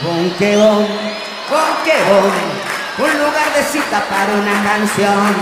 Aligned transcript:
Bonquebón, 0.00 0.86
Bonquebón, 1.50 2.32
un 2.98 3.18
lugar 3.18 3.54
de 3.54 3.62
cita 3.62 4.02
para 4.08 4.32
una 4.32 4.62
canción. 4.62 5.34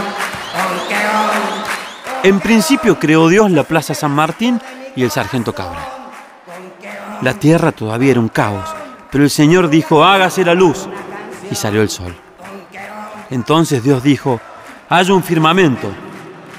Bonquebón. 0.53 1.71
En 2.23 2.41
principio 2.41 2.99
creó 2.99 3.29
Dios 3.29 3.51
la 3.51 3.65
Plaza 3.65 3.95
San 3.95 4.11
Martín 4.11 4.61
y 4.95 5.03
el 5.03 5.11
Sargento 5.11 5.55
Cabral. 5.55 5.87
La 7.23 7.35
tierra 7.35 7.73
todavía 7.73 8.11
era 8.11 8.21
un 8.21 8.29
caos, 8.29 8.69
pero 9.11 9.25
el 9.25 9.31
Señor 9.31 9.71
dijo, 9.71 10.05
hágase 10.05 10.45
la 10.45 10.55
luz, 10.55 10.89
y 11.51 11.55
salió 11.55 11.81
el 11.83 11.89
sol. 11.89 12.15
Entonces 13.31 13.83
Dios 13.83 14.03
dijo, 14.03 14.41
haya 14.89 15.15
un 15.15 15.23
firmamento, 15.23 15.91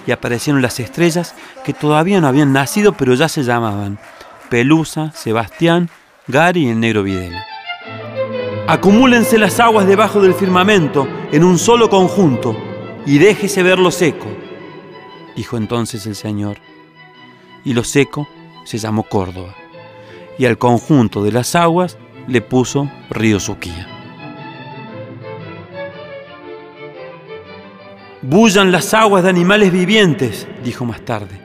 y 0.08 0.12
aparecieron 0.12 0.62
las 0.62 0.80
estrellas 0.80 1.36
que 1.64 1.74
todavía 1.74 2.22
no 2.22 2.28
habían 2.28 2.54
nacido, 2.54 2.94
pero 2.94 3.14
ya 3.14 3.30
se 3.30 3.44
llamaban 3.44 4.00
Pelusa, 4.50 5.12
Sebastián, 5.14 5.90
Gary 6.28 6.66
y 6.66 6.70
el 6.70 6.80
negro 6.80 7.04
Videla. 7.04 7.51
Acumúlense 8.72 9.38
las 9.38 9.60
aguas 9.60 9.86
debajo 9.86 10.22
del 10.22 10.34
firmamento 10.34 11.06
en 11.34 11.44
un 11.44 11.60
solo 11.60 11.90
conjunto 11.90 12.56
y 13.06 13.18
déjese 13.18 13.64
ver 13.64 13.78
lo 13.78 13.92
seco, 13.92 14.28
dijo 15.36 15.58
entonces 15.58 16.06
el 16.06 16.16
Señor. 16.16 16.56
Y 17.66 17.74
lo 17.74 17.84
seco 17.84 18.30
se 18.64 18.78
llamó 18.78 19.04
Córdoba, 19.04 19.54
y 20.38 20.46
al 20.46 20.58
conjunto 20.58 21.22
de 21.22 21.34
las 21.34 21.54
aguas 21.54 21.98
le 22.28 22.40
puso 22.40 22.90
Río 23.10 23.42
Suquía. 23.42 23.90
Bullan 28.22 28.72
las 28.72 28.94
aguas 28.94 29.24
de 29.24 29.32
animales 29.32 29.74
vivientes, 29.74 30.48
dijo 30.64 30.86
más 30.86 31.02
tarde, 31.02 31.42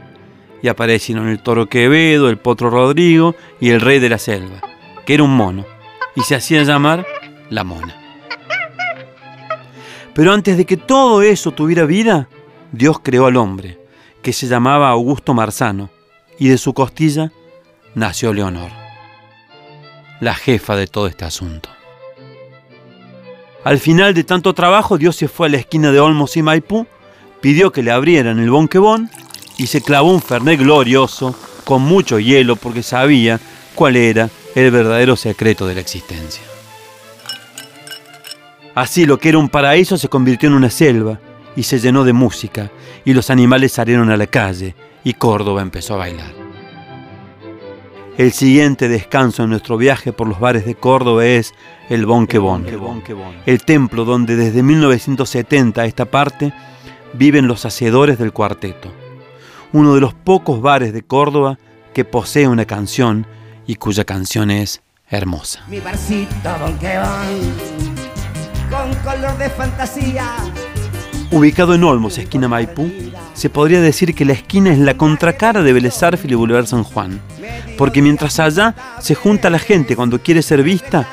y 0.63 0.69
aparecieron 0.69 1.27
el 1.27 1.43
toro 1.43 1.67
Quevedo, 1.67 2.29
el 2.29 2.39
potro 2.39 2.71
Rodrigo 2.71 3.35
y 3.59 3.71
el 3.71 3.81
rey 3.81 3.99
de 3.99 4.11
la 4.11 4.19
selva, 4.19 4.61
que 5.05 5.15
era 5.15 5.25
un 5.25 5.37
mono, 5.37 5.67
y 6.15 6.23
se 6.23 6.37
hacía 6.37 6.63
llamar 6.63 7.05
la 7.51 7.65
mona. 7.65 7.95
Pero 10.15 10.33
antes 10.33 10.57
de 10.57 10.65
que 10.65 10.77
todo 10.77 11.23
eso 11.23 11.53
tuviera 11.53 11.85
vida, 11.85 12.29
Dios 12.73 13.01
creó 13.03 13.27
al 13.27 13.37
hombre, 13.37 13.79
que 14.23 14.33
se 14.33 14.47
llamaba 14.47 14.89
Augusto 14.91 15.35
Marzano, 15.35 15.91
y 16.39 16.49
de 16.49 16.59
su 16.59 16.73
costilla 16.75 17.33
nació 17.95 18.33
Leonor, 18.33 18.71
la 20.21 20.35
jefa 20.35 20.77
de 20.77 20.87
todo 20.87 21.07
este 21.07 21.25
asunto. 21.25 21.69
Al 23.65 23.79
final 23.79 24.15
de 24.15 24.25
tanto 24.25 24.55
trabajo, 24.55 24.97
Dios 24.97 25.17
se 25.17 25.29
fue 25.29 25.49
a 25.49 25.51
la 25.51 25.57
esquina 25.59 25.93
de 25.93 26.01
Olmos 26.01 26.37
y 26.37 26.43
Maipú, 26.43 26.87
pidió 27.41 27.73
que 27.73 27.83
le 27.83 27.91
abrieran 27.91 28.39
el 28.39 28.51
bonquebón 28.51 29.11
y 29.59 29.67
se 29.67 29.83
clavó 29.83 30.13
un 30.13 30.23
fernet 30.23 30.59
glorioso 30.59 31.35
con 31.65 31.83
mucho 31.83 32.19
hielo 32.19 32.57
porque 32.57 32.83
sabía 32.83 33.41
cuál 33.75 33.97
era 33.97 34.31
el 34.55 34.71
verdadero 34.71 35.17
secreto 35.17 35.67
de 35.67 35.75
la 35.75 35.81
existencia. 35.81 36.43
Así 38.77 39.07
lo 39.07 39.19
que 39.19 39.31
era 39.31 39.39
un 39.39 39.49
paraíso 39.49 39.97
se 39.97 40.11
convirtió 40.11 40.51
en 40.51 40.55
una 40.55 40.69
selva 40.69 41.19
y 41.57 41.63
se 41.63 41.79
llenó 41.79 42.05
de 42.05 42.13
música 42.13 42.71
y 43.07 43.15
los 43.15 43.31
animales 43.31 43.73
salieron 43.73 44.11
a 44.11 44.19
la 44.19 44.27
calle 44.27 44.75
y 45.03 45.15
Córdoba 45.15 45.63
empezó 45.63 45.95
a 45.95 45.97
bailar. 45.97 46.31
El 48.19 48.33
siguiente 48.33 48.91
descanso 48.91 49.45
en 49.45 49.49
nuestro 49.49 49.79
viaje 49.79 50.13
por 50.13 50.29
los 50.29 50.39
bares 50.39 50.67
de 50.67 50.75
Córdoba 50.75 51.25
es 51.25 51.55
el 51.89 52.05
Bonquebón, 52.05 52.67
el 53.47 53.65
templo 53.65 54.05
donde 54.05 54.37
desde 54.37 54.63
1970 54.63 55.81
a 55.81 55.87
esta 55.87 56.05
parte 56.05 56.53
viven 57.15 57.49
los 57.49 57.65
hacedores 57.65 58.19
del 58.19 58.35
cuarteto, 58.35 58.93
uno 59.73 59.95
de 59.95 60.03
los 60.03 60.13
pocos 60.13 60.61
bares 60.61 60.93
de 60.93 61.01
Córdoba 61.01 61.59
que 61.95 62.05
posee 62.05 62.47
una 62.47 62.67
canción 62.67 63.27
y 63.67 63.77
cuya 63.77 64.05
canción 64.05 64.51
es 64.51 64.83
hermosa. 65.09 65.65
Mi 65.67 65.81
barcito 65.81 66.55
Bonquebón 66.61 67.96
con 68.71 68.95
color 68.97 69.37
de 69.39 69.51
fantasía. 69.51 70.25
Ubicado 71.31 71.75
en 71.75 71.85
Olmos, 71.85 72.19
esquina 72.19 72.49
Maipú, 72.49 72.91
se 73.35 73.51
podría 73.51 73.81
decir 73.81 74.15
que 74.15 74.25
la 74.25 74.33
esquina 74.33 74.73
es 74.73 74.79
la 74.79 74.97
contracara 74.97 75.63
de 75.63 75.73
Vélez 75.73 76.01
y 76.25 76.35
Boulevard 76.35 76.67
San 76.67 76.85
Juan, 76.85 77.21
porque 77.77 78.01
mientras 78.01 78.39
allá 78.39 78.75
se 79.01 79.15
junta 79.15 79.51
la 79.51 79.59
gente 79.59 79.97
cuando 79.97 80.21
quiere 80.21 80.43
ser 80.43 80.63
vista, 80.63 81.07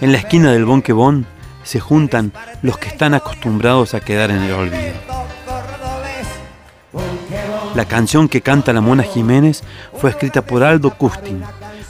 en 0.00 0.12
la 0.12 0.18
esquina 0.18 0.52
del 0.52 0.64
Bonquebón 0.64 1.26
se 1.64 1.80
juntan 1.80 2.32
los 2.62 2.78
que 2.78 2.88
están 2.88 3.14
acostumbrados 3.14 3.94
a 3.94 4.00
quedar 4.00 4.30
en 4.30 4.42
el 4.42 4.52
olvido. 4.52 4.94
La 7.74 7.84
canción 7.84 8.28
que 8.28 8.40
canta 8.40 8.72
la 8.72 8.80
Mona 8.80 9.02
Jiménez 9.02 9.62
fue 9.94 10.10
escrita 10.10 10.42
por 10.42 10.62
Aldo 10.62 10.90
Custin, 10.90 11.42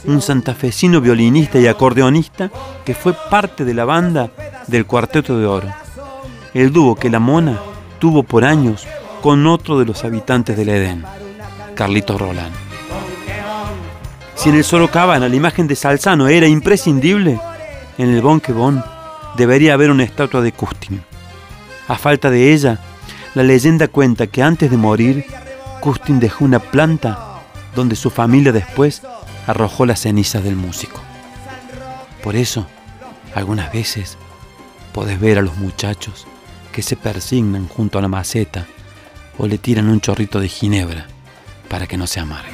un 0.05 0.21
santafesino 0.21 1.01
violinista 1.01 1.59
y 1.59 1.67
acordeonista 1.67 2.49
que 2.83 2.95
fue 2.95 3.13
parte 3.29 3.63
de 3.63 3.73
la 3.73 3.85
banda 3.85 4.29
del 4.69 4.85
Cuarteto 4.85 5.37
de 5.37 5.45
Oro, 5.45 5.67
el 6.53 6.71
dúo 6.71 6.95
que 6.95 7.09
la 7.09 7.19
Mona 7.19 7.59
tuvo 7.99 8.23
por 8.23 8.45
años 8.45 8.87
con 9.21 9.45
otro 9.47 9.79
de 9.79 9.85
los 9.85 10.03
habitantes 10.03 10.55
del 10.57 10.69
Edén, 10.69 11.03
Carlitos 11.75 12.19
Roland. 12.19 12.53
Si 14.35 14.49
en 14.49 14.55
el 14.55 14.63
Sorocabana 14.63 15.27
la 15.27 15.35
imagen 15.35 15.67
de 15.67 15.75
Salzano 15.75 16.27
era 16.27 16.47
imprescindible, 16.47 17.39
en 17.97 18.09
el 18.09 18.21
Bonquebón 18.21 18.83
debería 19.35 19.73
haber 19.73 19.91
una 19.91 20.03
estatua 20.03 20.41
de 20.41 20.53
Custin. 20.53 21.03
A 21.87 21.97
falta 21.97 22.29
de 22.29 22.53
ella, 22.53 22.79
la 23.35 23.43
leyenda 23.43 23.87
cuenta 23.87 24.27
que 24.27 24.41
antes 24.41 24.71
de 24.71 24.77
morir, 24.77 25.25
Custin 25.81 26.19
dejó 26.19 26.45
una 26.45 26.59
planta 26.59 27.41
donde 27.75 27.95
su 27.95 28.09
familia 28.09 28.51
después 28.51 29.01
arrojó 29.45 29.85
las 29.85 30.01
cenizas 30.01 30.43
del 30.43 30.55
músico. 30.55 31.01
Por 32.23 32.35
eso, 32.35 32.67
algunas 33.35 33.71
veces 33.71 34.17
podés 34.93 35.19
ver 35.19 35.37
a 35.37 35.41
los 35.41 35.57
muchachos 35.57 36.27
que 36.71 36.81
se 36.81 36.95
persignan 36.95 37.67
junto 37.67 37.97
a 37.97 38.01
la 38.01 38.07
maceta 38.07 38.65
o 39.37 39.47
le 39.47 39.57
tiran 39.57 39.89
un 39.89 40.01
chorrito 40.01 40.39
de 40.39 40.49
ginebra 40.49 41.07
para 41.69 41.87
que 41.87 41.97
no 41.97 42.07
se 42.07 42.19
amargue. 42.19 42.51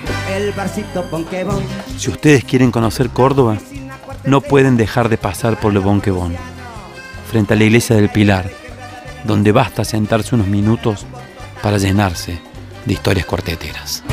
Si 1.97 2.09
ustedes 2.09 2.43
quieren 2.43 2.71
conocer 2.71 3.09
Córdoba, 3.09 3.57
no 4.25 4.41
pueden 4.41 4.77
dejar 4.77 5.09
de 5.09 5.17
pasar 5.17 5.59
por 5.59 5.73
Le 5.73 5.79
Bonquebón, 5.79 6.35
frente 7.29 7.53
a 7.53 7.57
la 7.57 7.63
iglesia 7.63 7.95
del 7.95 8.09
Pilar, 8.09 8.51
donde 9.23 9.51
basta 9.51 9.83
sentarse 9.83 10.35
unos 10.35 10.47
minutos 10.47 11.05
para 11.61 11.77
llenarse 11.77 12.39
de 12.85 12.93
historias 12.93 13.25
corteteras. 13.25 14.03